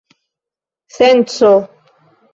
senco 0.97 1.51